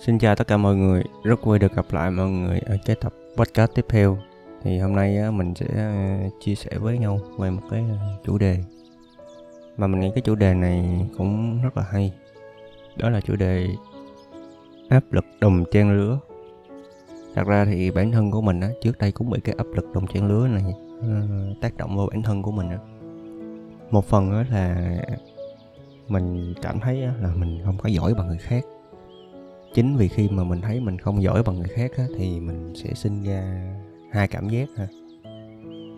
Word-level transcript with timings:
Xin 0.00 0.18
chào 0.18 0.36
tất 0.36 0.46
cả 0.46 0.56
mọi 0.56 0.76
người, 0.76 1.04
rất 1.22 1.44
vui 1.44 1.58
được 1.58 1.74
gặp 1.74 1.86
lại 1.90 2.10
mọi 2.10 2.30
người 2.30 2.58
ở 2.58 2.76
cái 2.84 2.96
tập 2.96 3.12
podcast 3.36 3.70
tiếp 3.74 3.86
theo. 3.88 4.18
Thì 4.62 4.78
hôm 4.78 4.94
nay 4.94 5.18
á, 5.18 5.30
mình 5.30 5.54
sẽ 5.54 5.66
ờ, 5.74 6.28
chia 6.40 6.54
sẻ 6.54 6.70
với 6.78 6.98
nhau 6.98 7.20
về 7.38 7.50
một 7.50 7.62
cái 7.70 7.84
ờ, 7.90 7.96
chủ 8.24 8.38
đề 8.38 8.58
mà 9.76 9.86
mình 9.86 10.00
nghĩ 10.00 10.10
cái 10.14 10.22
chủ 10.22 10.34
đề 10.34 10.54
này 10.54 11.06
cũng 11.18 11.62
rất 11.62 11.76
là 11.76 11.82
hay. 11.90 12.12
Đó 12.96 13.10
là 13.10 13.20
chủ 13.20 13.36
đề 13.36 13.68
áp 14.88 15.04
lực 15.10 15.24
đồng 15.40 15.64
trang 15.72 15.96
lứa. 15.96 16.18
Thật 17.34 17.46
ra 17.46 17.64
thì 17.64 17.90
bản 17.90 18.12
thân 18.12 18.30
của 18.30 18.40
mình 18.40 18.60
á, 18.60 18.68
trước 18.82 18.98
đây 18.98 19.12
cũng 19.12 19.30
bị 19.30 19.40
cái 19.40 19.54
áp 19.58 19.66
lực 19.74 19.92
đồng 19.94 20.06
trang 20.06 20.28
lứa 20.28 20.48
này 20.48 20.64
ờ, 21.00 21.08
tác 21.60 21.76
động 21.76 21.96
vào 21.96 22.08
bản 22.10 22.22
thân 22.22 22.42
của 22.42 22.52
mình 22.52 22.68
á. 22.70 22.78
Một 23.90 24.04
phần 24.04 24.30
đó 24.30 24.42
là 24.50 24.96
mình 26.08 26.54
cảm 26.62 26.80
thấy 26.80 27.02
á, 27.02 27.14
là 27.20 27.34
mình 27.34 27.60
không 27.64 27.78
có 27.78 27.88
giỏi 27.88 28.14
bằng 28.14 28.28
người 28.28 28.38
khác 28.38 28.64
chính 29.74 29.96
vì 29.96 30.08
khi 30.08 30.28
mà 30.28 30.44
mình 30.44 30.60
thấy 30.60 30.80
mình 30.80 30.98
không 30.98 31.22
giỏi 31.22 31.42
bằng 31.42 31.58
người 31.58 31.68
khác 31.68 31.90
á, 31.96 32.04
thì 32.18 32.40
mình 32.40 32.72
sẽ 32.74 32.94
sinh 32.94 33.22
ra 33.22 33.72
hai 34.12 34.28
cảm 34.28 34.48
giác 34.48 34.68
ha. 34.76 34.88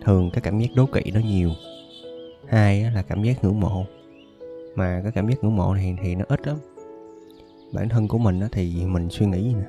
Thường 0.05 0.29
cái 0.33 0.41
cảm 0.41 0.59
giác 0.59 0.67
đố 0.75 0.85
kỵ 0.85 1.11
nó 1.13 1.19
nhiều 1.19 1.49
hai 2.47 2.83
á, 2.83 2.91
là 2.95 3.01
cảm 3.01 3.23
giác 3.23 3.43
ngưỡng 3.43 3.59
mộ. 3.59 3.85
Mà 4.75 4.99
cái 5.03 5.11
cảm 5.11 5.27
giác 5.29 5.43
ngưỡng 5.43 5.55
mộ 5.55 5.73
này 5.73 5.97
thì 6.03 6.15
nó 6.15 6.25
ít 6.27 6.47
lắm. 6.47 6.57
Bản 7.73 7.89
thân 7.89 8.07
của 8.07 8.17
mình 8.17 8.39
á, 8.39 8.47
thì 8.51 8.85
mình 8.85 9.09
suy 9.09 9.25
nghĩ 9.25 9.53
nè 9.53 9.65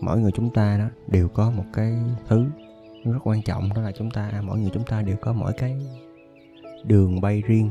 mỗi 0.00 0.20
người 0.20 0.32
chúng 0.32 0.50
ta 0.50 0.78
đó 0.78 0.84
đều 1.06 1.28
có 1.28 1.50
một 1.50 1.64
cái 1.72 1.94
thứ 2.28 2.44
rất 3.04 3.18
quan 3.24 3.42
trọng 3.42 3.68
đó 3.74 3.82
là 3.82 3.92
chúng 3.92 4.10
ta 4.10 4.42
mỗi 4.44 4.58
người 4.58 4.70
chúng 4.74 4.84
ta 4.84 5.02
đều 5.02 5.16
có 5.16 5.32
mỗi 5.32 5.52
cái 5.52 5.76
đường 6.84 7.20
bay 7.20 7.42
riêng. 7.46 7.70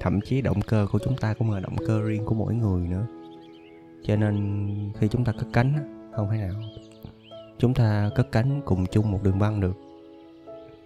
Thậm 0.00 0.20
chí 0.20 0.40
động 0.40 0.60
cơ 0.66 0.86
của 0.92 0.98
chúng 1.04 1.16
ta 1.16 1.34
cũng 1.34 1.50
là 1.50 1.60
động 1.60 1.76
cơ 1.86 2.02
riêng 2.02 2.24
của 2.24 2.34
mỗi 2.34 2.54
người 2.54 2.88
nữa 2.88 3.06
cho 4.04 4.16
nên 4.16 4.68
khi 4.98 5.08
chúng 5.08 5.24
ta 5.24 5.32
cất 5.32 5.46
cánh 5.52 5.72
không 6.16 6.30
thể 6.30 6.36
nào 6.36 6.54
chúng 7.62 7.74
ta 7.74 8.10
cất 8.14 8.32
cánh 8.32 8.60
cùng 8.64 8.86
chung 8.86 9.10
một 9.10 9.22
đường 9.22 9.38
băng 9.38 9.60
được. 9.60 9.76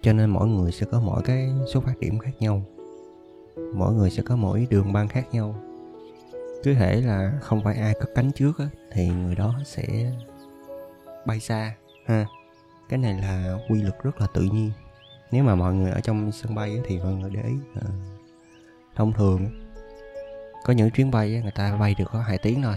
Cho 0.01 0.13
nên 0.13 0.29
mỗi 0.29 0.47
người 0.47 0.71
sẽ 0.71 0.85
có 0.91 0.99
mỗi 0.99 1.21
cái 1.23 1.49
xuất 1.73 1.83
phát 1.83 1.99
điểm 1.99 2.19
khác 2.19 2.31
nhau. 2.39 2.61
Mỗi 3.75 3.93
người 3.93 4.09
sẽ 4.09 4.23
có 4.23 4.35
mỗi 4.35 4.67
đường 4.69 4.93
băng 4.93 5.07
khác 5.07 5.25
nhau. 5.31 5.55
Cứ 6.63 6.73
thể 6.73 7.01
là 7.01 7.39
không 7.41 7.63
phải 7.63 7.75
ai 7.75 7.93
cất 7.99 8.09
cánh 8.15 8.31
trước 8.31 8.59
á, 8.59 8.65
thì 8.91 9.09
người 9.09 9.35
đó 9.35 9.53
sẽ 9.65 10.11
bay 11.25 11.39
xa 11.39 11.75
ha. 12.05 12.25
Cái 12.89 12.99
này 12.99 13.13
là 13.21 13.57
quy 13.69 13.81
luật 13.81 14.03
rất 14.03 14.21
là 14.21 14.27
tự 14.33 14.41
nhiên. 14.41 14.71
Nếu 15.31 15.43
mà 15.43 15.55
mọi 15.55 15.73
người 15.73 15.91
ở 15.91 15.99
trong 15.99 16.31
sân 16.31 16.55
bay 16.55 16.75
á, 16.75 16.81
thì 16.85 16.99
mọi 16.99 17.13
người 17.13 17.31
để 17.33 17.41
ý 17.43 17.55
à, 17.75 17.87
thông 18.95 19.13
thường 19.13 19.45
có 20.65 20.73
những 20.73 20.91
chuyến 20.91 21.11
bay 21.11 21.35
á, 21.35 21.41
người 21.41 21.51
ta 21.55 21.77
bay 21.77 21.95
được 21.99 22.05
có 22.11 22.21
hai 22.21 22.37
tiếng 22.37 22.61
thôi 22.61 22.75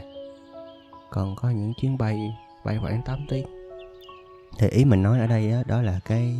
còn 1.10 1.36
có 1.36 1.50
những 1.50 1.72
chuyến 1.74 1.98
bay 1.98 2.18
bay 2.64 2.78
khoảng 2.80 3.02
8 3.02 3.26
tiếng. 3.28 3.46
Thì 4.58 4.68
ý 4.68 4.84
mình 4.84 5.02
nói 5.02 5.20
ở 5.20 5.26
đây 5.26 5.50
đó, 5.50 5.62
đó 5.66 5.82
là 5.82 6.00
cái 6.04 6.36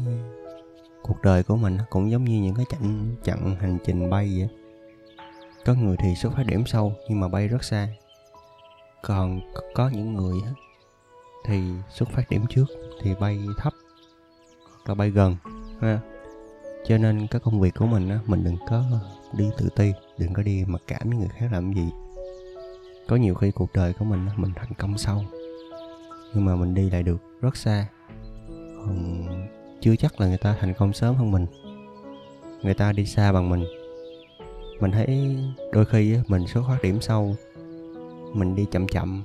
cuộc 1.03 1.23
đời 1.23 1.43
của 1.43 1.57
mình 1.57 1.79
cũng 1.91 2.11
giống 2.11 2.25
như 2.25 2.41
những 2.41 2.55
cái 2.55 2.67
chặng 2.69 3.17
chặng 3.23 3.57
hành 3.61 3.79
trình 3.85 4.11
bay 4.11 4.35
vậy. 4.39 4.49
Có 5.65 5.75
người 5.75 5.97
thì 6.03 6.15
xuất 6.15 6.33
phát 6.37 6.47
điểm 6.47 6.67
sâu 6.67 6.93
nhưng 7.09 7.21
mà 7.21 7.29
bay 7.29 7.49
rất 7.49 7.65
xa. 7.65 7.89
Còn 9.03 9.41
có 9.75 9.89
những 9.89 10.15
người 10.15 10.41
thì 11.45 11.61
xuất 11.91 12.09
phát 12.09 12.31
điểm 12.31 12.47
trước 12.49 12.65
thì 13.03 13.15
bay 13.21 13.39
thấp 13.57 13.73
hoặc 14.73 14.89
là 14.89 14.95
bay 14.95 15.11
gần 15.11 15.37
ha. 15.81 16.01
Cho 16.87 16.99
nên 16.99 17.27
cái 17.27 17.41
công 17.41 17.61
việc 17.61 17.75
của 17.75 17.87
mình 17.87 18.09
á 18.09 18.19
mình 18.27 18.45
đừng 18.45 18.57
có 18.69 18.85
đi 19.33 19.51
tự 19.59 19.69
ti 19.77 19.93
đừng 20.19 20.33
có 20.33 20.43
đi 20.43 20.65
mặc 20.67 20.83
cảm 20.87 21.09
với 21.09 21.19
người 21.19 21.29
khác 21.29 21.47
làm 21.53 21.73
gì 21.73 21.91
có 23.09 23.17
nhiều 23.17 23.35
khi 23.35 23.51
cuộc 23.51 23.73
đời 23.75 23.93
của 23.93 24.05
mình 24.05 24.29
mình 24.37 24.53
thành 24.57 24.75
công 24.79 24.99
sâu 24.99 25.25
nhưng 26.35 26.45
mà 26.45 26.57
mình 26.57 26.75
đi 26.75 26.91
lại 26.91 27.03
được 27.03 27.19
rất 27.41 27.57
xa. 27.57 27.87
Còn 28.87 29.25
chưa 29.81 29.97
chắc 29.97 30.21
là 30.21 30.27
người 30.27 30.39
ta 30.39 30.57
thành 30.61 30.75
công 30.75 30.93
sớm 30.93 31.15
hơn 31.15 31.31
mình. 31.31 31.47
Người 32.63 32.75
ta 32.75 32.93
đi 32.93 33.07
xa 33.07 33.33
bằng 33.33 33.51
mình. 33.51 33.65
Mình 34.81 34.91
thấy 34.91 35.37
đôi 35.73 35.85
khi 35.85 36.17
mình 36.29 36.47
xuất 36.47 36.63
phát 36.69 36.83
điểm 36.83 37.01
sâu 37.01 37.37
mình 38.35 38.55
đi 38.55 38.67
chậm 38.71 38.89
chậm, 38.89 39.23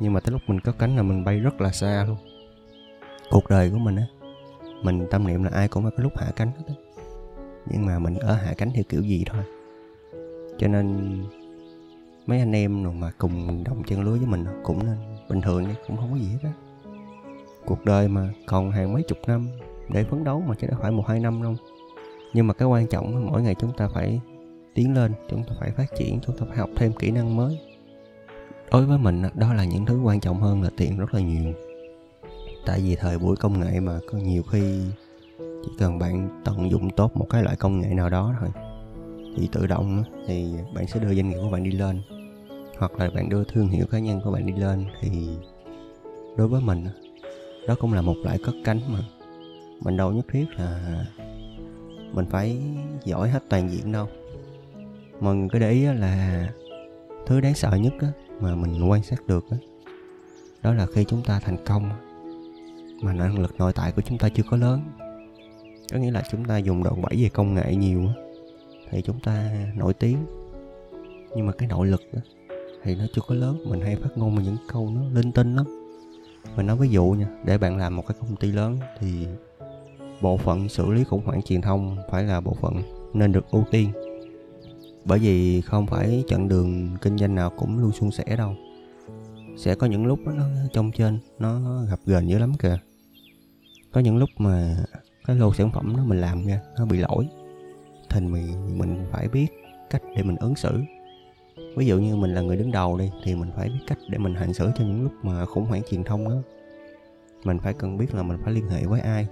nhưng 0.00 0.12
mà 0.12 0.20
tới 0.20 0.32
lúc 0.32 0.40
mình 0.46 0.60
cất 0.60 0.78
cánh 0.78 0.96
là 0.96 1.02
mình 1.02 1.24
bay 1.24 1.40
rất 1.40 1.60
là 1.60 1.72
xa 1.72 2.04
luôn. 2.08 2.16
Cuộc 3.30 3.50
đời 3.50 3.70
của 3.70 3.78
mình 3.78 3.96
á, 3.96 4.06
mình 4.82 5.06
tâm 5.10 5.26
niệm 5.26 5.42
là 5.42 5.50
ai 5.54 5.68
cũng 5.68 5.84
có 5.84 5.90
cái 5.90 6.02
lúc 6.02 6.12
hạ 6.16 6.32
cánh 6.36 6.50
hết 6.56 6.64
á. 6.68 6.74
Nhưng 7.66 7.86
mà 7.86 7.98
mình 7.98 8.14
ở 8.14 8.34
hạ 8.34 8.54
cánh 8.56 8.70
theo 8.74 8.84
kiểu 8.88 9.02
gì 9.02 9.24
thôi. 9.26 9.42
Cho 10.58 10.68
nên 10.68 11.22
mấy 12.26 12.38
anh 12.38 12.52
em 12.52 13.00
mà 13.00 13.10
cùng 13.18 13.64
đồng 13.64 13.82
chân 13.82 14.04
lưới 14.04 14.18
với 14.18 14.26
mình 14.26 14.44
cũng 14.62 14.86
nên 14.86 14.96
bình 15.28 15.40
thường 15.40 15.64
đi, 15.64 15.74
cũng 15.86 15.96
không 15.96 16.10
có 16.12 16.18
gì 16.18 16.28
hết 16.28 16.38
á. 16.42 16.52
Cuộc 17.66 17.84
đời 17.84 18.08
mà 18.08 18.30
còn 18.46 18.70
hàng 18.70 18.92
mấy 18.92 19.02
chục 19.02 19.18
năm 19.26 19.48
để 19.88 20.04
phấn 20.04 20.24
đấu 20.24 20.42
mà 20.46 20.54
chứ 20.60 20.66
đã 20.66 20.76
phải 20.80 20.90
một 20.90 21.06
hai 21.06 21.20
năm 21.20 21.42
đâu. 21.42 21.56
Nhưng 22.34 22.46
mà 22.46 22.54
cái 22.54 22.68
quan 22.68 22.86
trọng 22.86 23.26
mỗi 23.26 23.42
ngày 23.42 23.54
chúng 23.60 23.72
ta 23.76 23.88
phải 23.94 24.20
tiến 24.74 24.94
lên, 24.94 25.12
chúng 25.30 25.44
ta 25.44 25.54
phải 25.60 25.70
phát 25.70 25.86
triển, 25.98 26.20
chúng 26.20 26.36
ta 26.36 26.46
phải 26.48 26.58
học 26.58 26.70
thêm 26.76 26.92
kỹ 26.92 27.10
năng 27.10 27.36
mới. 27.36 27.60
Đối 28.70 28.86
với 28.86 28.98
mình 28.98 29.22
đó 29.34 29.54
là 29.54 29.64
những 29.64 29.86
thứ 29.86 30.00
quan 30.00 30.20
trọng 30.20 30.40
hơn 30.40 30.62
là 30.62 30.70
tiền 30.76 30.98
rất 30.98 31.14
là 31.14 31.20
nhiều. 31.20 31.52
Tại 32.66 32.80
vì 32.80 32.96
thời 32.96 33.18
buổi 33.18 33.36
công 33.36 33.60
nghệ 33.60 33.80
mà 33.80 33.98
có 34.12 34.18
nhiều 34.18 34.42
khi 34.42 34.80
chỉ 35.38 35.70
cần 35.78 35.98
bạn 35.98 36.42
tận 36.44 36.70
dụng 36.70 36.90
tốt 36.90 37.16
một 37.16 37.26
cái 37.30 37.42
loại 37.42 37.56
công 37.56 37.80
nghệ 37.80 37.88
nào 37.94 38.10
đó 38.10 38.34
thôi, 38.40 38.48
thì 39.36 39.48
tự 39.52 39.66
động 39.66 40.04
thì 40.26 40.54
bạn 40.74 40.86
sẽ 40.86 41.00
đưa 41.00 41.14
doanh 41.14 41.28
nghiệp 41.28 41.38
của 41.42 41.50
bạn 41.50 41.64
đi 41.64 41.70
lên 41.70 42.00
hoặc 42.78 42.98
là 42.98 43.10
bạn 43.14 43.28
đưa 43.28 43.44
thương 43.44 43.68
hiệu 43.68 43.86
cá 43.90 43.98
nhân 43.98 44.20
của 44.24 44.30
bạn 44.30 44.46
đi 44.46 44.52
lên 44.52 44.86
thì 45.00 45.28
đối 46.36 46.48
với 46.48 46.60
mình 46.60 46.84
đó 47.68 47.74
cũng 47.80 47.92
là 47.92 48.02
một 48.02 48.16
loại 48.24 48.38
cất 48.44 48.54
cánh 48.64 48.80
mà. 48.88 48.98
Mình 49.80 49.96
đâu 49.96 50.12
nhất 50.12 50.26
thiết 50.32 50.44
là 50.56 51.04
mình 52.12 52.26
phải 52.30 52.62
giỏi 53.04 53.30
hết 53.30 53.42
toàn 53.48 53.70
diện 53.70 53.92
đâu. 53.92 54.08
Mọi 55.20 55.36
người 55.36 55.48
cứ 55.52 55.58
để 55.58 55.70
ý 55.70 55.84
là 55.84 56.48
thứ 57.26 57.40
đáng 57.40 57.54
sợ 57.54 57.70
nhất 57.76 57.92
mà 58.40 58.54
mình 58.54 58.90
quan 58.90 59.02
sát 59.02 59.26
được 59.26 59.44
đó, 60.62 60.72
là 60.72 60.86
khi 60.94 61.04
chúng 61.04 61.22
ta 61.22 61.40
thành 61.40 61.64
công 61.64 61.90
mà 63.02 63.12
năng 63.12 63.38
lực 63.38 63.54
nội 63.58 63.72
tại 63.72 63.92
của 63.92 64.02
chúng 64.02 64.18
ta 64.18 64.28
chưa 64.28 64.42
có 64.50 64.56
lớn. 64.56 64.80
Có 65.92 65.98
nghĩa 65.98 66.10
là 66.10 66.22
chúng 66.30 66.44
ta 66.44 66.58
dùng 66.58 66.84
đòn 66.84 67.02
bẩy 67.02 67.22
về 67.22 67.28
công 67.28 67.54
nghệ 67.54 67.74
nhiều 67.74 68.04
thì 68.90 69.02
chúng 69.02 69.20
ta 69.20 69.50
nổi 69.76 69.94
tiếng. 69.94 70.18
Nhưng 71.36 71.46
mà 71.46 71.52
cái 71.52 71.68
nội 71.68 71.86
lực 71.86 72.02
đó, 72.12 72.20
thì 72.84 72.94
nó 72.94 73.04
chưa 73.14 73.22
có 73.28 73.34
lớn, 73.34 73.58
mình 73.66 73.80
hay 73.80 73.96
phát 73.96 74.08
ngôn 74.16 74.36
bằng 74.36 74.44
những 74.44 74.56
câu 74.72 74.90
nó 74.90 75.00
linh 75.14 75.32
tinh 75.32 75.56
lắm. 75.56 75.66
Mình 76.56 76.66
nói 76.66 76.76
ví 76.76 76.88
dụ 76.88 77.04
nha, 77.04 77.28
để 77.44 77.58
bạn 77.58 77.76
làm 77.76 77.96
một 77.96 78.06
cái 78.06 78.16
công 78.20 78.36
ty 78.36 78.52
lớn 78.52 78.78
thì 78.98 79.26
bộ 80.20 80.36
phận 80.36 80.68
xử 80.68 80.90
lý 80.90 81.04
khủng 81.04 81.24
hoảng 81.24 81.42
truyền 81.42 81.60
thông 81.60 81.96
phải 82.10 82.24
là 82.24 82.40
bộ 82.40 82.54
phận 82.60 82.82
nên 83.14 83.32
được 83.32 83.50
ưu 83.50 83.64
tiên. 83.70 83.90
Bởi 85.04 85.18
vì 85.18 85.60
không 85.60 85.86
phải 85.86 86.24
chặng 86.28 86.48
đường 86.48 86.96
kinh 87.02 87.18
doanh 87.18 87.34
nào 87.34 87.50
cũng 87.50 87.78
luôn 87.78 87.92
suôn 87.92 88.10
sẻ 88.10 88.24
đâu. 88.38 88.54
Sẽ 89.56 89.74
có 89.74 89.86
những 89.86 90.06
lúc 90.06 90.18
nó 90.24 90.44
trong 90.72 90.92
trên 90.92 91.18
nó 91.38 91.82
gặp 91.90 91.98
gền 92.06 92.26
dữ 92.26 92.38
lắm 92.38 92.52
kìa. 92.58 92.78
Có 93.92 94.00
những 94.00 94.16
lúc 94.16 94.30
mà 94.38 94.76
cái 95.26 95.36
lô 95.36 95.54
sản 95.54 95.70
phẩm 95.72 95.96
đó 95.96 96.04
mình 96.04 96.20
làm 96.20 96.46
ra 96.46 96.60
nó 96.78 96.86
bị 96.86 96.98
lỗi. 96.98 97.28
Thì 98.08 98.20
mình 98.20 98.78
mình 98.78 99.06
phải 99.12 99.28
biết 99.28 99.46
cách 99.90 100.02
để 100.16 100.22
mình 100.22 100.36
ứng 100.36 100.56
xử 100.56 100.80
ví 101.76 101.86
dụ 101.86 101.98
như 101.98 102.16
mình 102.16 102.34
là 102.34 102.40
người 102.40 102.56
đứng 102.56 102.72
đầu 102.72 102.98
đi, 102.98 103.10
thì 103.24 103.34
mình 103.34 103.50
phải 103.56 103.68
biết 103.68 103.80
cách 103.86 103.98
để 104.08 104.18
mình 104.18 104.34
hành 104.34 104.52
xử 104.52 104.70
cho 104.74 104.84
những 104.84 105.02
lúc 105.02 105.12
mà 105.22 105.44
khủng 105.44 105.64
hoảng 105.64 105.82
truyền 105.90 106.04
thông 106.04 106.28
đó. 106.28 106.36
Mình 107.44 107.58
phải 107.58 107.74
cần 107.74 107.96
biết 107.96 108.14
là 108.14 108.22
mình 108.22 108.38
phải 108.44 108.52
liên 108.52 108.68
hệ 108.68 108.84
với 108.84 109.00
ai. 109.00 109.28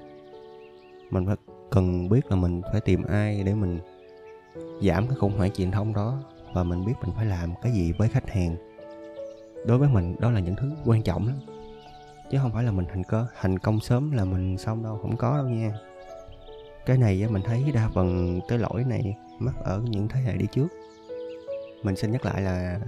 Mình 1.11 1.27
phải 1.27 1.37
cần 1.71 2.09
biết 2.09 2.27
là 2.31 2.37
mình 2.37 2.63
phải 2.73 2.81
tìm 2.81 3.03
ai 3.03 3.43
để 3.47 3.55
mình 3.55 3.79
giảm 4.83 5.09
cái 5.09 5.17
khủng 5.17 5.37
hoảng 5.37 5.51
truyền 5.51 5.71
thông 5.71 5.95
đó, 5.95 6.19
và 6.53 6.65
mình 6.65 6.85
biết 6.85 6.93
mình 7.03 7.11
phải 7.17 7.27
làm 7.27 7.55
cái 7.63 7.73
gì 7.73 7.93
với 7.93 8.09
khách 8.09 8.31
hàng. 8.31 8.57
Đối 9.67 9.79
với 9.79 9.89
mình, 9.89 10.17
đó 10.21 10.31
là 10.31 10.41
những 10.41 10.57
thứ 10.57 10.71
quan 10.85 11.03
trọng 11.03 11.27
lắm. 11.27 11.37
Chứ 12.31 12.39
không 12.43 12.53
phải 12.53 12.65
là 12.65 12.73
mình 12.73 12.87
thành 12.89 13.05
cơ 13.05 13.27
thành 13.41 13.59
công 13.59 13.81
sớm 13.81 14.13
là 14.13 14.25
mình 14.25 14.59
xong 14.59 14.83
đâu, 14.83 14.99
không 15.03 15.17
có 15.17 15.37
đâu 15.37 15.49
nha. 15.49 15.73
Cái 16.87 16.99
này 16.99 17.27
mình 17.31 17.43
thấy 17.45 17.65
đa 17.75 17.89
phần 17.95 18.41
cái 18.49 18.59
lỗi 18.59 18.85
này 18.85 19.17
mắc 19.39 19.55
ở 19.65 19.83
những 19.91 20.09
thế 20.09 20.21
hệ 20.21 20.37
đi 20.37 20.47
trước 20.53 20.69
mình 21.83 21.97
xin 21.97 22.13
nhắc 22.13 22.25
lại 22.25 22.43
là 22.43 22.81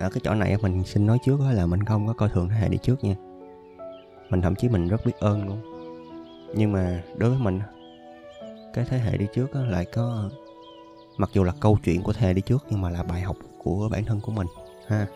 ở 0.00 0.10
cái 0.10 0.20
chỗ 0.24 0.34
này 0.34 0.56
mình 0.62 0.84
xin 0.84 1.06
nói 1.06 1.18
trước 1.24 1.40
là 1.52 1.66
mình 1.66 1.84
không 1.84 2.06
có 2.06 2.12
coi 2.12 2.28
thường 2.28 2.48
thế 2.48 2.54
hệ 2.54 2.68
đi 2.68 2.78
trước 2.82 3.04
nha. 3.04 3.14
Mình 4.30 4.42
thậm 4.42 4.54
chí 4.54 4.68
mình 4.68 4.88
rất 4.88 5.06
biết 5.06 5.16
ơn 5.20 5.46
luôn. 5.46 5.60
Nhưng 6.54 6.72
mà 6.72 7.02
đối 7.16 7.30
với 7.30 7.38
mình 7.38 7.60
cái 8.74 8.84
thế 8.88 8.98
hệ 8.98 9.16
đi 9.16 9.26
trước 9.34 9.54
lại 9.54 9.84
có, 9.84 10.30
mặc 11.16 11.30
dù 11.32 11.44
là 11.44 11.52
câu 11.60 11.78
chuyện 11.84 12.02
của 12.02 12.12
thế 12.12 12.26
hệ 12.26 12.34
đi 12.34 12.40
trước 12.40 12.66
nhưng 12.70 12.80
mà 12.80 12.90
là 12.90 13.02
bài 13.02 13.20
học 13.20 13.36
của 13.58 13.88
bản 13.92 14.04
thân 14.04 14.20
của 14.20 14.32
mình, 14.32 14.46
ha. 14.86 15.06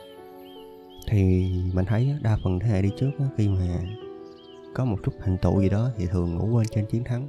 Thì 1.08 1.50
mình 1.74 1.84
thấy 1.84 2.14
đa 2.22 2.38
phần 2.44 2.58
thế 2.58 2.68
hệ 2.68 2.82
đi 2.82 2.90
trước 2.98 3.10
khi 3.36 3.48
mà 3.48 3.78
có 4.74 4.84
một 4.84 4.96
chút 5.04 5.14
thành 5.20 5.38
tựu 5.38 5.60
gì 5.60 5.68
đó 5.68 5.90
thì 5.96 6.06
thường 6.06 6.34
ngủ 6.34 6.48
quên 6.52 6.66
trên 6.70 6.86
chiến 6.86 7.04
thắng. 7.04 7.28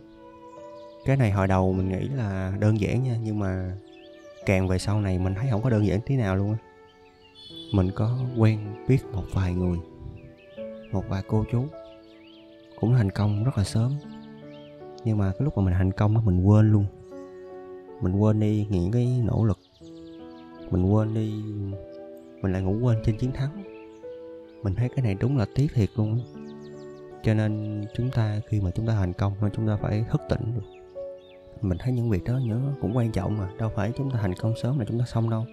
Cái 1.06 1.18
này 1.18 1.32
hồi 1.32 1.48
đầu 1.48 1.74
mình 1.74 1.90
nghĩ 1.90 2.08
là 2.08 2.54
đơn 2.60 2.80
giản 2.80 3.04
nha, 3.04 3.18
nhưng 3.24 3.40
mà 3.40 3.78
càng 4.46 4.68
về 4.68 4.78
sau 4.78 5.02
này 5.02 5.20
mình 5.20 5.36
thấy 5.36 5.48
không 5.52 5.62
có 5.62 5.70
đơn 5.70 5.86
giản 5.88 6.00
tí 6.02 6.16
nào 6.16 6.36
luôn 6.36 6.52
á. 6.52 6.58
Mình 7.74 7.92
có 7.96 8.20
quen 8.38 8.60
biết 8.88 9.00
một 9.14 9.24
vài 9.34 9.54
người, 9.54 9.78
một 10.92 11.04
vài 11.10 11.24
cô 11.28 11.46
chú 11.52 11.66
cũng 12.80 12.94
thành 12.94 13.12
công 13.12 13.44
rất 13.44 13.58
là 13.58 13.64
sớm. 13.64 13.92
Nhưng 15.04 15.18
mà 15.18 15.32
cái 15.32 15.46
lúc 15.46 15.58
mà 15.58 15.64
mình 15.64 15.74
thành 15.74 15.92
công 15.92 16.16
đó 16.16 16.22
mình 16.26 16.44
quên 16.44 16.72
luôn. 16.72 16.86
Mình 18.02 18.16
quên 18.16 18.40
đi 18.40 18.68
những 18.70 18.92
cái 18.92 19.22
nỗ 19.26 19.46
lực. 19.46 19.60
Mình 20.72 20.94
quên 20.94 21.14
đi, 21.14 21.34
mình 22.42 22.54
lại 22.54 22.62
ngủ 22.62 22.78
quên 22.82 22.98
trên 23.06 23.18
chiến 23.18 23.32
thắng. 23.32 23.64
Mình 24.64 24.76
thấy 24.76 24.90
cái 24.90 25.04
này 25.04 25.16
đúng 25.20 25.38
là 25.38 25.46
tiếc 25.56 25.68
thiệt 25.74 25.90
luôn 25.96 26.20
cho 27.24 27.34
nên 27.34 27.84
chúng 27.94 28.12
ta 28.12 28.40
khi 28.48 28.62
mà 28.62 28.72
chúng 28.72 28.88
ta 28.88 28.94
thành 28.94 29.14
công, 29.14 29.34
chúng 29.54 29.68
ta 29.68 29.78
phải 29.82 30.06
thức 30.12 30.22
tỉnh 30.30 30.42
được 30.56 30.73
mình 31.64 31.78
thấy 31.78 31.94
những 31.94 32.10
việc 32.10 32.24
đó 32.24 32.38
nhớ 32.38 32.60
cũng 32.82 32.98
quan 32.98 33.12
trọng 33.12 33.38
mà. 33.38 33.50
Đâu 33.58 33.72
phải 33.76 33.92
chúng 33.98 34.12
ta 34.12 34.20
thành 34.22 34.34
công 34.34 34.54
sớm 34.62 34.80
là 34.80 34.86
chúng 34.88 35.00
ta 35.00 35.06
xong 35.06 35.30
đâu. 35.30 35.46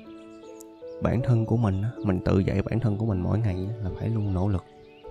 Bản 1.02 1.22
thân 1.22 1.46
của 1.46 1.56
mình 1.56 1.82
mình 2.04 2.20
tự 2.24 2.38
dạy 2.38 2.62
bản 2.62 2.80
thân 2.80 2.96
của 2.96 3.06
mình 3.06 3.20
mỗi 3.20 3.38
ngày 3.38 3.56
là 3.84 3.90
phải 3.98 4.08
luôn 4.08 4.34
nỗ 4.34 4.48
lực, 4.48 4.64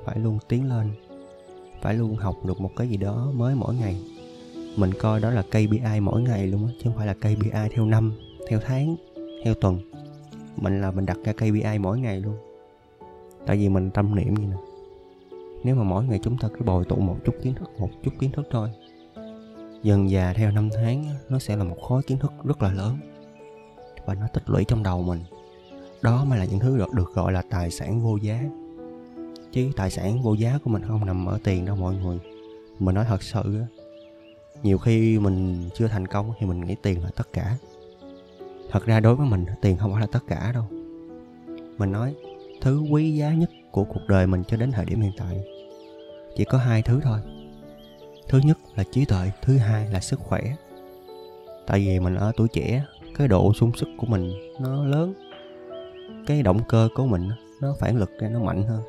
phải 0.06 0.19
luôn 0.19 0.40
tiến 0.48 0.69
lên, 0.69 0.92
phải 1.81 1.94
luôn 1.94 2.16
học 2.16 2.36
được 2.46 2.62
một 2.62 2.72
cái 2.75 2.88
gì 2.88 2.98
đó 2.98 3.31
mới 3.34 3.56
mỗi 3.56 3.75
ngày. 3.75 4.01
Mình 4.75 4.92
coi 5.00 5.19
đó 5.19 5.30
là 5.30 5.42
KPI 5.42 6.00
mỗi 6.01 6.22
ngày 6.22 6.48
luôn 6.48 6.68
á, 6.68 6.74
chứ 6.78 6.81
không 6.84 6.98
phải 6.98 7.07
là 7.07 7.13
KPI 7.13 7.69
theo 7.75 7.86
năm, 7.86 8.13
theo 8.50 8.60
tháng, 8.63 8.95
theo 9.44 9.54
tuần. 9.54 9.80
Mình 10.57 10.81
là 10.81 10.92
mình 10.92 11.06
đặt 11.06 11.18
ra 11.24 11.34
KPI 11.34 11.78
mỗi 11.80 12.00
ngày 12.00 12.22
luôn. 12.22 12.36
Tại 13.45 13.57
vì 13.57 13.69
mình 13.69 13.92
tâm 13.92 14.16
niệm 14.16 14.34
như 14.34 14.45
nè. 14.48 14.57
Nếu 15.63 15.75
mà 15.75 15.84
mỗi 15.84 16.06
ngày 16.06 16.19
chúng 16.24 16.38
ta 16.38 16.48
cứ 16.48 16.66
bồi 16.66 16.86
tụ 16.86 16.95
một 16.95 17.18
chút 17.25 17.36
kiến 17.44 17.56
thức, 17.56 17.69
một 17.80 17.90
chút 18.04 18.12
kiến 18.19 18.31
thức 18.31 18.48
thôi 18.52 18.69
dần 19.84 20.10
già 20.10 20.34
theo 20.34 20.52
năm 20.52 20.70
tháng 20.76 21.06
nó 21.30 21.40
sẽ 21.40 21.56
là 21.56 21.64
một 21.64 21.81
khối 21.81 22.04
kiến 22.04 22.18
thức 22.20 22.31
rất 22.44 22.62
là 22.62 22.72
lớn. 22.72 22.98
Và 24.06 24.14
nó 24.14 24.28
tích 24.34 24.50
lũy 24.50 24.66
trong 24.66 24.84
đầu 24.84 25.02
mình. 25.02 25.20
Đó 26.02 26.26
mới 26.26 26.40
là 26.40 26.46
những 26.46 26.60
thứ 26.60 26.78
được, 26.78 26.94
được 26.94 27.14
gọi 27.14 27.31
là 27.34 27.42
tài 27.50 27.72
sản 27.72 28.04
vô 28.04 28.18
giá. 28.18 28.44
Chứ 29.52 29.72
tài 29.76 29.92
sản 29.92 30.22
vô 30.22 30.34
giá 30.34 30.60
của 30.64 30.70
mình 30.70 30.84
không 30.88 31.06
nằm 31.06 31.26
ở 31.26 31.40
tiền 31.44 31.66
đâu 31.66 31.76
mọi 31.76 31.96
người. 31.96 32.20
Mình 32.80 32.96
nói 32.96 33.06
thật 33.08 33.24
sự 33.24 33.62
nhiều 34.64 34.78
khi 34.78 35.20
mình 35.20 35.70
chưa 35.74 35.88
thành 35.88 36.08
công 36.08 36.34
thì 36.40 36.46
mình 36.46 36.62
nghĩ 36.62 36.76
tiền 36.81 37.04
là 37.04 37.10
tất 37.16 37.28
cả. 37.34 37.58
Thật 38.72 38.86
ra 38.86 39.00
đối 39.00 39.16
với 39.16 39.28
mình 39.28 39.46
tiền 39.62 39.78
không 39.78 39.92
phải 39.92 40.02
là 40.02 40.08
tất 40.12 40.24
cả 40.28 40.52
đâu. 40.54 40.64
Mình 41.78 41.92
nói 41.92 42.16
thứ 42.62 42.80
quý 42.92 43.12
giá 43.12 43.34
nhất 43.34 43.50
của 43.72 43.84
cuộc 43.84 44.02
đời 44.08 44.28
mình 44.28 44.44
cho 44.48 44.58
đến 44.58 44.72
thời 44.72 44.86
điểm 44.86 45.02
hiện 45.02 45.12
tại 45.18 45.44
chỉ 46.36 46.46
có 46.46 46.58
hai 46.58 46.81
thứ 46.81 47.00
thôi 47.04 47.20
thứ 48.30 48.40
nhất 48.44 48.58
là 48.76 48.84
trí 48.92 49.06
tuệ, 49.06 49.31
thứ 49.42 49.58
hai 49.58 49.88
là 49.90 50.00
sức 50.00 50.20
khỏe. 50.20 50.42
Tại 51.68 51.80
vì 51.80 52.00
mình 52.00 52.16
ở 52.16 52.31
tuổi 52.38 52.48
trẻ, 52.48 52.84
cái 53.18 53.28
độ 53.28 53.54
sung 53.54 53.72
sức 53.76 53.90
của 53.98 54.08
mình 54.08 54.31
nó 54.60 54.86
lớn. 54.86 55.14
Cái 56.28 56.44
động 56.44 56.62
cơ 56.68 56.90
của 56.96 57.06
mình 57.06 57.30
nó 57.62 57.76
phản 57.80 57.98
lực 57.98 58.12
ra, 58.20 58.30
nó 58.30 58.40
mạnh 58.40 58.64
hơn. 58.64 58.81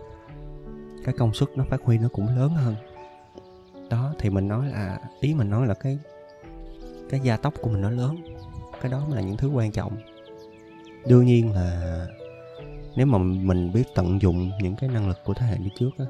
Cái 1.05 1.15
công 1.19 1.35
suất 1.35 1.49
nó 1.57 1.65
phát 1.71 1.81
huy 1.85 1.99
nó 1.99 2.09
cũng 2.09 2.37
lớn 2.37 2.51
hơn. 2.51 2.75
Đó, 3.91 4.15
thì 4.19 4.31
mình 4.31 4.49
nói 4.49 4.69
là, 4.69 4.99
ý 5.21 5.35
mình 5.35 5.51
nói 5.51 5.67
là 5.67 5.75
cái 5.75 5.99
cái 7.11 7.21
gia 7.21 7.37
tốc 7.37 7.55
của 7.63 7.71
mình 7.71 7.81
nó 7.81 7.91
lớn. 7.91 8.17
Cái 8.81 8.93
đó 8.93 9.05
mới 9.07 9.17
là 9.17 9.23
những 9.23 9.37
thứ 9.37 9.49
quan 9.49 9.73
trọng. 9.73 9.93
Đương 11.07 11.27
nhiên 11.27 11.55
là, 11.55 12.07
nếu 12.97 13.07
mà 13.07 13.19
mình 13.19 13.73
biết 13.73 13.85
tận 13.95 14.23
dụng 14.23 14.51
những 14.63 14.77
cái 14.77 14.91
năng 14.91 15.09
lực 15.09 15.19
của 15.25 15.35
thế 15.35 15.47
hệ 15.47 15.57
đi 15.57 15.71
trước 15.79 15.91
á 15.99 16.05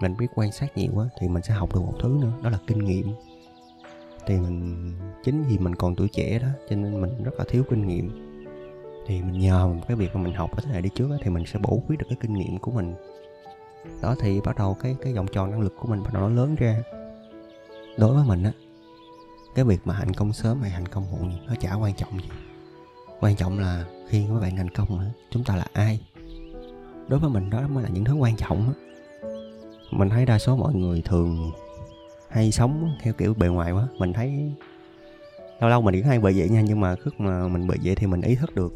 mình 0.00 0.16
biết 0.16 0.26
quan 0.34 0.52
sát 0.52 0.76
nhiều 0.76 0.92
quá 0.94 1.08
thì 1.18 1.28
mình 1.28 1.42
sẽ 1.42 1.54
học 1.54 1.74
được 1.74 1.80
một 1.80 1.94
thứ 2.02 2.18
nữa 2.20 2.32
đó 2.42 2.50
là 2.50 2.58
kinh 2.66 2.78
nghiệm. 2.78 3.14
Thì 4.26 4.40
mình 4.40 4.92
chính 5.24 5.42
vì 5.42 5.58
mình 5.58 5.74
còn 5.74 5.96
tuổi 5.96 6.08
trẻ 6.08 6.38
đó 6.38 6.48
cho 6.70 6.76
nên 6.76 7.00
mình 7.00 7.22
rất 7.22 7.34
là 7.38 7.44
thiếu 7.48 7.64
kinh 7.70 7.86
nghiệm. 7.86 8.30
Thì 9.06 9.22
mình 9.22 9.40
nhờ 9.40 9.66
một 9.66 9.80
cái 9.88 9.96
việc 9.96 10.10
mà 10.14 10.22
mình 10.22 10.34
học 10.34 10.50
ở 10.56 10.62
thế 10.62 10.72
hệ 10.72 10.80
đi 10.80 10.90
trước 10.94 11.10
đó, 11.10 11.16
thì 11.22 11.30
mình 11.30 11.44
sẽ 11.46 11.58
bổ 11.58 11.82
khuyết 11.86 11.98
được 11.98 12.06
cái 12.08 12.18
kinh 12.20 12.32
nghiệm 12.32 12.58
của 12.58 12.70
mình. 12.70 12.94
Đó 14.02 14.14
thì 14.20 14.40
bắt 14.40 14.56
đầu 14.58 14.74
cái 14.74 14.96
cái 15.02 15.12
vòng 15.12 15.26
tròn 15.32 15.50
năng 15.50 15.60
lực 15.60 15.74
của 15.80 15.88
mình 15.88 16.02
bắt 16.02 16.12
đầu 16.12 16.22
nó 16.22 16.28
lớn 16.28 16.54
ra. 16.54 16.82
Đối 17.98 18.14
với 18.14 18.24
mình 18.24 18.42
á 18.42 18.52
cái 19.54 19.64
việc 19.64 19.80
mà 19.84 19.94
thành 19.94 20.14
công 20.14 20.32
sớm 20.32 20.60
hay 20.60 20.70
thành 20.70 20.88
công 20.88 21.10
muộn 21.10 21.32
nó 21.46 21.54
chả 21.60 21.74
quan 21.74 21.94
trọng 21.94 22.18
gì. 22.18 22.28
Quan 23.20 23.36
trọng 23.36 23.58
là 23.58 23.84
khi 24.08 24.26
các 24.28 24.40
bạn 24.40 24.56
thành 24.56 24.70
công 24.70 25.10
chúng 25.30 25.44
ta 25.44 25.56
là 25.56 25.66
ai. 25.72 26.00
Đối 27.08 27.20
với 27.20 27.30
mình 27.30 27.50
đó 27.50 27.68
mới 27.68 27.84
là 27.84 27.88
những 27.88 28.04
thứ 28.04 28.14
quan 28.14 28.36
trọng 28.36 28.74
á 28.74 28.89
mình 29.90 30.08
thấy 30.08 30.26
đa 30.26 30.38
số 30.38 30.56
mọi 30.56 30.74
người 30.74 31.02
thường 31.04 31.50
hay 32.28 32.52
sống 32.52 32.90
theo 33.02 33.12
kiểu 33.12 33.34
bề 33.34 33.48
ngoài 33.48 33.72
quá. 33.72 33.88
Mình 33.98 34.12
thấy 34.12 34.52
lâu 35.60 35.70
lâu 35.70 35.82
mình 35.82 35.94
cũng 35.94 36.08
hay 36.08 36.20
bị 36.20 36.38
vậy 36.38 36.48
nha, 36.48 36.60
nhưng 36.60 36.80
mà 36.80 36.96
lúc 37.04 37.20
mà 37.20 37.48
mình 37.48 37.66
bị 37.66 37.76
vậy 37.84 37.94
thì 37.94 38.06
mình 38.06 38.20
ý 38.20 38.34
thức 38.34 38.54
được. 38.54 38.72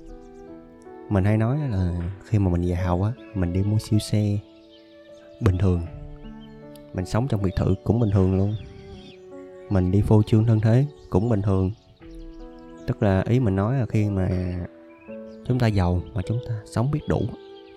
Mình 1.08 1.24
hay 1.24 1.36
nói 1.36 1.58
là 1.70 2.10
khi 2.24 2.38
mà 2.38 2.50
mình 2.50 2.62
giàu 2.62 3.02
á, 3.02 3.12
mình 3.34 3.52
đi 3.52 3.62
mua 3.62 3.78
siêu 3.78 3.98
xe 3.98 4.38
bình 5.40 5.58
thường. 5.58 5.80
Mình 6.94 7.06
sống 7.06 7.28
trong 7.28 7.42
biệt 7.42 7.54
thự 7.56 7.74
cũng 7.84 8.00
bình 8.00 8.10
thường 8.10 8.36
luôn. 8.36 8.54
Mình 9.70 9.90
đi 9.90 10.02
phô 10.02 10.22
trương 10.22 10.46
thân 10.46 10.60
thế 10.60 10.86
cũng 11.10 11.28
bình 11.28 11.42
thường. 11.42 11.70
Tức 12.86 13.02
là 13.02 13.22
ý 13.28 13.40
mình 13.40 13.56
nói 13.56 13.78
là 13.78 13.86
khi 13.86 14.10
mà 14.10 14.28
chúng 15.46 15.58
ta 15.58 15.66
giàu 15.66 16.02
mà 16.14 16.22
chúng 16.26 16.38
ta 16.48 16.54
sống 16.66 16.90
biết 16.90 17.00
đủ, 17.08 17.22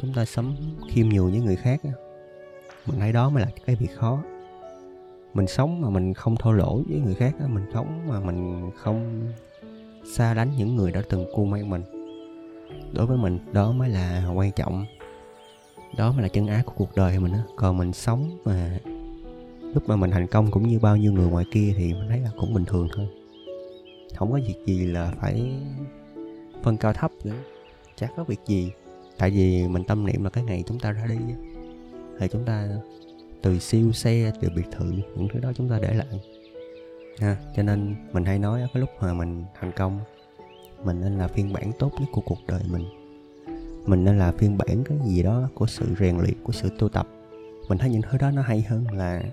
chúng 0.02 0.14
ta 0.14 0.26
sống 0.26 0.56
khiêm 0.90 1.10
nhường 1.10 1.32
với 1.32 1.40
người 1.40 1.56
khác 1.56 1.82
mình 2.88 3.00
thấy 3.00 3.14
đó 3.14 3.30
mới 3.30 3.44
là 3.44 3.50
cái 3.66 3.76
việc 3.76 3.96
khó. 3.96 4.24
Mình 5.34 5.48
sống 5.48 5.82
mà 5.82 5.90
mình 5.90 6.14
không 6.14 6.36
thô 6.36 6.52
lỗ 6.52 6.82
với 6.90 7.00
người 7.00 7.16
khác 7.16 7.36
mình 7.50 7.66
sống 7.74 8.08
mà 8.08 8.20
mình 8.20 8.72
không 8.76 9.28
xa 10.06 10.34
lánh 10.34 10.52
những 10.58 10.76
người 10.76 10.92
đã 10.92 11.02
từng 11.10 11.26
cua 11.34 11.46
mang 11.46 11.70
mình. 11.70 11.82
Đối 12.94 13.06
với 13.06 13.18
mình, 13.18 13.40
đó 13.54 13.72
mới 13.72 13.90
là 13.90 14.32
quan 14.36 14.52
trọng. 14.52 14.86
Đó 15.98 16.12
mới 16.12 16.22
là 16.22 16.28
chân 16.28 16.48
ái 16.48 16.64
của 16.66 16.74
cuộc 16.78 16.96
đời 16.96 17.20
mình 17.20 17.32
á. 17.32 17.44
Còn 17.56 17.78
mình 17.78 17.94
sống 17.94 18.38
mà 18.46 18.80
lúc 19.62 19.90
mà 19.90 19.96
mình 19.96 20.12
thành 20.12 20.28
công 20.28 20.52
cũng 20.52 20.68
như 20.68 20.80
bao 20.80 20.98
nhiêu 20.98 21.14
người 21.14 21.28
ngoài 21.28 21.46
kia 21.52 21.74
thì 21.78 21.94
mình 21.94 22.08
thấy 22.10 22.20
là 22.20 22.30
cũng 22.40 22.54
bình 22.54 22.66
thường 22.66 22.88
thôi. 22.96 23.08
Không 24.16 24.32
có 24.32 24.40
việc 24.48 24.66
gì 24.66 24.86
là 24.86 25.14
phải 25.22 25.52
phân 26.64 26.78
cao 26.78 26.94
thấp 26.94 27.12
nữa. 27.24 27.36
Chắc 27.96 28.12
có 28.18 28.24
việc 28.24 28.40
gì. 28.46 28.72
Tại 29.18 29.30
vì 29.30 29.68
mình 29.68 29.84
tâm 29.84 30.06
niệm 30.06 30.24
là 30.24 30.30
cái 30.30 30.44
ngày 30.44 30.64
chúng 30.68 30.80
ta 30.80 30.92
ra 30.92 31.06
đi 31.10 31.16
thì 32.20 32.28
chúng 32.28 32.46
ta 32.46 32.68
từ 33.42 33.60
siêu 33.60 33.92
xe 33.92 34.32
từ 34.42 34.50
biệt 34.56 34.66
thự 34.72 34.92
những 35.16 35.28
thứ 35.34 35.40
đó 35.40 35.52
chúng 35.56 35.70
ta 35.70 35.80
để 35.82 35.94
lại. 35.94 36.08
Ha 37.20 37.38
cho 37.56 37.64
nên 37.64 37.96
mình 38.14 38.26
hay 38.26 38.40
nói 38.40 38.68
cái 38.74 38.82
lúc 38.82 38.90
mà 39.02 39.14
mình 39.14 39.44
thành 39.60 39.72
công 39.72 40.00
mình 40.84 41.02
nên 41.02 41.18
là 41.18 41.28
phiên 41.28 41.54
bản 41.54 41.72
tốt 41.80 41.92
nhất 42.00 42.10
của 42.12 42.22
cuộc 42.22 42.40
đời 42.48 42.62
mình. 42.72 42.86
Mình 43.86 44.04
nên 44.04 44.18
là 44.18 44.32
phiên 44.32 44.58
bản 44.58 44.84
cái 44.84 44.98
gì 45.06 45.24
đó 45.24 45.50
của 45.54 45.66
sự 45.66 45.96
rèn 46.00 46.18
luyện 46.18 46.44
của 46.44 46.54
sự 46.54 46.70
tu 46.80 46.90
tập. 46.90 47.08
Mình 47.70 47.78
thấy 47.78 47.90
những 47.90 48.02
thứ 48.02 48.18
đó 48.18 48.32
nó 48.32 48.42
hay 48.42 48.62
hơn 48.62 48.86
là 48.92 49.24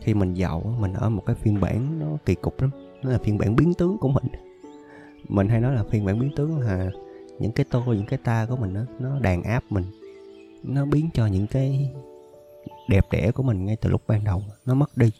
khi 0.00 0.14
mình 0.14 0.34
giàu 0.34 0.76
mình 0.80 0.92
ở 0.92 1.08
một 1.08 1.22
cái 1.26 1.36
phiên 1.36 1.60
bản 1.60 1.98
nó 2.00 2.06
kỳ 2.24 2.34
cục 2.34 2.60
lắm. 2.60 2.70
Nó 3.02 3.10
là 3.10 3.18
phiên 3.18 3.38
bản 3.38 3.56
biến 3.56 3.74
tướng 3.74 3.98
của 3.98 4.08
mình. 4.08 4.24
Mình 5.28 5.48
hay 5.48 5.60
nói 5.60 5.74
là 5.74 5.84
phiên 5.90 6.04
bản 6.04 6.18
biến 6.18 6.30
tướng 6.36 6.60
là 6.60 6.90
những 7.38 7.52
cái 7.52 7.66
tôi 7.70 7.96
những 7.96 8.06
cái 8.06 8.18
ta 8.24 8.46
của 8.46 8.56
mình 8.56 8.74
đó, 8.74 8.80
nó 8.98 9.18
đàn 9.18 9.42
áp 9.42 9.64
mình 9.70 9.84
nó 10.62 10.84
biến 10.84 11.10
cho 11.14 11.26
những 11.26 11.46
cái 11.46 11.90
đẹp 12.88 13.06
đẽ 13.10 13.30
của 13.30 13.42
mình 13.42 13.64
ngay 13.64 13.76
từ 13.76 13.90
lúc 13.90 14.02
ban 14.06 14.24
đầu. 14.24 14.42
Nó 14.66 14.74
mất 14.74 14.96
đi. 14.96 15.10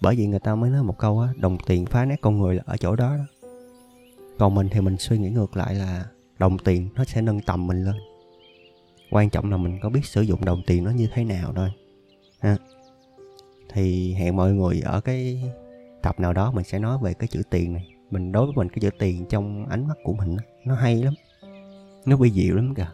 Bởi 0.00 0.16
vì 0.16 0.26
người 0.26 0.40
ta 0.40 0.54
mới 0.54 0.70
nói 0.70 0.82
một 0.82 0.98
câu 0.98 1.20
á 1.20 1.32
đồng 1.36 1.58
tiền 1.66 1.86
phá 1.86 2.04
nát 2.04 2.20
con 2.20 2.38
người 2.38 2.54
là 2.54 2.62
ở 2.66 2.76
chỗ 2.76 2.96
đó, 2.96 3.16
đó. 3.16 3.24
Còn 4.38 4.54
mình 4.54 4.68
thì 4.72 4.80
mình 4.80 4.96
suy 4.98 5.18
nghĩ 5.18 5.30
ngược 5.30 5.56
lại 5.56 5.74
là 5.74 6.06
đồng 6.38 6.58
tiền 6.58 6.88
nó 6.94 7.04
sẽ 7.04 7.22
nâng 7.22 7.40
tầm 7.40 7.66
mình 7.66 7.84
lên. 7.84 7.94
Quan 9.10 9.30
trọng 9.30 9.50
là 9.50 9.56
mình 9.56 9.78
có 9.82 9.88
biết 9.88 10.04
sử 10.04 10.22
dụng 10.22 10.44
đồng 10.44 10.62
tiền 10.66 10.84
nó 10.84 10.90
như 10.90 11.08
thế 11.14 11.24
nào 11.24 11.52
thôi. 11.56 11.70
Ha. 12.40 12.56
Thì 13.72 14.14
hẹn 14.14 14.36
mọi 14.36 14.52
người 14.52 14.80
ở 14.80 15.00
cái 15.00 15.42
tập 16.02 16.20
nào 16.20 16.32
đó 16.32 16.52
mình 16.52 16.64
sẽ 16.64 16.78
nói 16.78 16.98
về 17.02 17.14
cái 17.14 17.28
chữ 17.28 17.42
tiền 17.50 17.72
này. 17.72 17.88
Mình 18.10 18.32
đối 18.32 18.46
với 18.46 18.54
mình 18.56 18.68
cái 18.68 18.78
chữ 18.80 18.90
tiền 18.98 19.26
trong 19.28 19.66
ánh 19.66 19.88
mắt 19.88 19.98
của 20.04 20.12
mình 20.12 20.36
nó 20.64 20.74
hay 20.74 21.02
lắm. 21.02 21.14
Nó 22.06 22.16
vi 22.16 22.30
diệu 22.30 22.56
lắm 22.56 22.74
kìa 22.74 22.88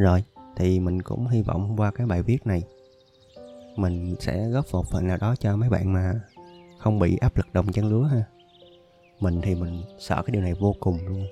rồi 0.00 0.24
thì 0.56 0.80
mình 0.80 1.02
cũng 1.02 1.26
hy 1.26 1.42
vọng 1.42 1.76
qua 1.76 1.90
cái 1.90 2.06
bài 2.06 2.22
viết 2.22 2.46
này 2.46 2.62
mình 3.76 4.14
sẽ 4.20 4.48
góp 4.48 4.64
một 4.72 4.86
phần 4.90 5.06
nào 5.06 5.16
đó 5.16 5.34
cho 5.36 5.56
mấy 5.56 5.70
bạn 5.70 5.92
mà 5.92 6.20
không 6.78 6.98
bị 6.98 7.16
áp 7.16 7.36
lực 7.36 7.46
đồng 7.52 7.72
chân 7.72 7.90
lứa 7.90 8.02
ha. 8.02 8.24
Mình 9.20 9.40
thì 9.40 9.54
mình 9.54 9.82
sợ 9.98 10.22
cái 10.26 10.32
điều 10.32 10.42
này 10.42 10.54
vô 10.54 10.74
cùng 10.80 10.98
luôn. 11.08 11.26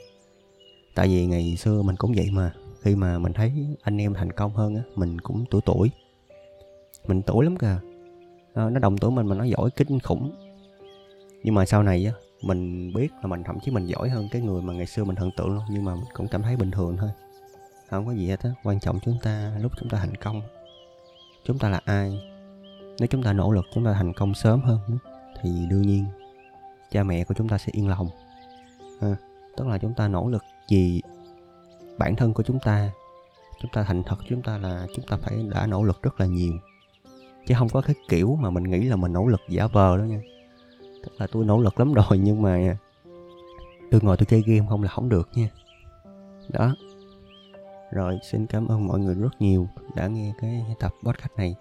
Tại 0.95 1.09
vì 1.09 1.27
ngày 1.27 1.57
xưa 1.57 1.83
mình 1.83 1.97
cũng 1.97 2.13
vậy 2.17 2.31
mà 2.33 2.53
khi 2.81 2.97
mà 2.97 3.19
mình 3.19 3.33
thấy 3.33 3.53
anh 3.83 4.01
em 4.01 4.15
thành 4.15 4.33
công 4.33 4.55
hơn 4.55 4.77
á 4.77 4.83
mình 4.95 5.21
cũng 5.21 5.45
tuổi 5.51 5.61
tuổi. 5.65 5.91
Mình 7.07 7.23
tuổi 7.23 7.45
lắm 7.45 7.57
kìa. 7.57 7.79
À, 8.55 8.71
nó 8.71 8.81
đồng 8.81 8.99
tuổi 8.99 9.11
mình 9.11 9.27
mà 9.27 9.35
nó 9.35 9.45
giỏi 9.45 9.71
kinh 9.77 10.01
khủng. 10.01 10.33
Nhưng 11.43 11.55
mà 11.55 11.67
sau 11.67 11.83
này 11.83 12.05
á 12.07 12.13
mình 12.43 12.93
biết 12.95 13.09
là 13.23 13.27
mình 13.27 13.43
thậm 13.45 13.59
chí 13.61 13.71
mình 13.71 13.87
giỏi 13.87 14.09
hơn 14.09 14.29
cái 14.33 14.43
người 14.43 14.63
mà 14.63 14.73
ngày 14.73 14.87
xưa 14.87 15.05
mình 15.05 15.17
thần 15.17 15.31
tượng 15.37 15.55
luôn 15.55 15.65
nhưng 15.71 15.85
mà 15.85 15.95
mình 15.95 16.05
cũng 16.15 16.29
cảm 16.29 16.43
thấy 16.43 16.57
bình 16.57 16.71
thường 16.71 16.97
thôi 16.97 17.11
không 17.91 18.07
có 18.07 18.13
gì 18.13 18.29
hết 18.29 18.41
á. 18.43 18.51
Quan 18.65 18.81
trọng 18.81 19.01
chúng 19.01 19.19
ta 19.23 19.53
lúc 19.61 19.73
chúng 19.81 19.89
ta 19.89 19.99
thành 19.99 20.15
công 20.15 20.43
chúng 21.45 21.59
ta 21.59 21.69
là 21.69 21.81
ai? 21.85 22.21
Nếu 22.99 23.07
chúng 23.11 23.23
ta 23.23 23.33
nỗ 23.33 23.53
lực 23.53 23.65
chúng 23.75 23.85
ta 23.85 23.93
thành 23.93 24.13
công 24.13 24.35
sớm 24.35 24.61
hơn 24.61 24.79
thì 25.43 25.67
đương 25.71 25.83
nhiên 25.83 26.05
cha 26.91 27.03
mẹ 27.03 27.25
của 27.25 27.35
chúng 27.35 27.49
ta 27.49 27.59
sẽ 27.59 27.73
yên 27.73 27.89
lòng. 27.89 28.09
À, 29.01 29.17
tức 29.57 29.67
là 29.67 29.79
chúng 29.79 29.95
ta 29.95 30.09
nỗ 30.09 30.29
lực 30.29 30.43
gì 30.69 31.03
bản 31.99 32.17
thân 32.17 32.35
của 32.35 32.43
chúng 32.43 32.59
ta. 32.59 32.91
Chúng 33.61 33.71
ta 33.73 33.83
thành 33.83 34.03
thật 34.03 34.17
chúng 34.29 34.43
ta 34.43 34.59
là 34.59 34.87
chúng 34.97 35.05
ta 35.07 35.17
phải 35.17 35.45
đã 35.51 35.67
nỗ 35.67 35.83
lực 35.83 36.03
rất 36.03 36.21
là 36.21 36.27
nhiều. 36.27 36.53
Chứ 37.47 37.55
không 37.59 37.69
có 37.69 37.81
cái 37.81 37.95
kiểu 38.09 38.37
mà 38.41 38.51
mình 38.51 38.65
nghĩ 38.65 38.85
là 38.85 38.97
mình 38.97 39.13
nỗ 39.13 39.27
lực 39.27 39.41
giả 39.49 39.67
vờ 39.67 39.97
đó 39.97 40.03
nha. 40.03 40.21
Tức 41.03 41.13
là 41.19 41.27
tôi 41.33 41.45
nỗ 41.45 41.61
lực 41.61 41.79
lắm 41.79 41.93
rồi 41.93 42.19
nhưng 42.19 42.43
mà 42.43 42.77
tôi 43.91 44.01
ngồi 44.05 44.17
tôi 44.17 44.27
chơi 44.27 44.43
game 44.47 44.67
không 44.69 44.83
là 44.83 44.89
không 44.89 45.09
được 45.09 45.29
nha. 45.35 45.49
Đó 46.49 46.75
rồi, 47.93 48.19
xin 48.23 48.47
cảm 48.47 48.69
ơn 48.69 48.87
mọi 48.87 48.99
người 48.99 49.15
rất 49.15 49.41
nhiều 49.41 49.69
đã 49.95 50.07
nghe 50.07 50.33
cái 50.41 50.65
tập 50.81 50.93
podcast 51.05 51.37
này. 51.37 51.55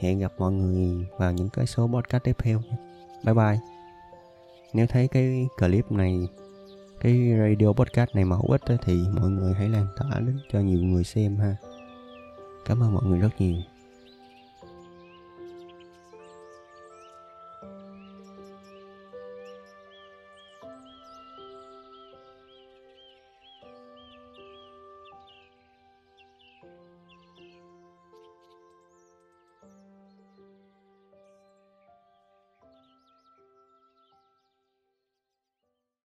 Hẹn 0.00 0.18
gặp 0.18 0.32
mọi 0.38 0.52
người 0.52 1.06
vào 1.18 1.32
những 1.32 1.48
cái 1.48 1.66
số 1.66 1.86
podcast 1.86 2.24
tiếp 2.24 2.36
theo 2.38 2.60
bye 3.24 3.34
bye. 3.34 3.58
Nếu 4.74 4.86
thấy 4.86 5.08
cái 5.08 5.48
clip 5.58 5.92
này, 5.92 6.28
cái 7.00 7.30
radio 7.38 7.72
podcast 7.72 8.14
này 8.14 8.24
mà 8.24 8.36
hữu 8.36 8.50
ích 8.50 8.78
thì 8.82 9.00
mọi 9.20 9.30
người 9.30 9.54
hãy 9.54 9.68
lan 9.68 9.86
tỏa 9.96 10.20
đến 10.20 10.38
cho 10.52 10.60
nhiều 10.60 10.82
người 10.82 11.04
xem 11.04 11.36
ha. 11.36 11.56
Cảm 12.64 12.82
ơn 12.82 12.94
mọi 12.94 13.04
người 13.04 13.18
rất 13.18 13.40
nhiều. 13.40 13.56